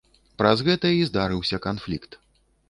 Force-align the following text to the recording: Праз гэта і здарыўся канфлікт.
Праз 0.41 0.63
гэта 0.67 0.91
і 1.01 1.03
здарыўся 1.09 1.61
канфлікт. 1.67 2.19